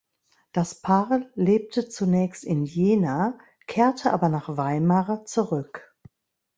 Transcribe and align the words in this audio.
Das 0.51 0.81
Paar 0.81 1.27
lebte 1.35 1.87
zunächst 1.87 2.43
in 2.43 2.65
Jena, 2.65 3.37
kehrte 3.67 4.11
aber 4.13 4.29
nach 4.29 4.57
Weimar 4.57 5.25
zurück. 5.25 5.93